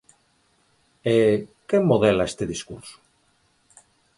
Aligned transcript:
E, 1.13 1.15
quen 1.69 1.81
modela 1.91 2.27
ese 2.29 2.45
discurso? 2.53 2.95